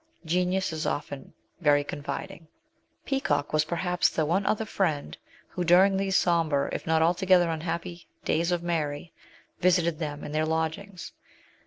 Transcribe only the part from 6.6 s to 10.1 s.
if not altogether unhappy, days of Mary, visited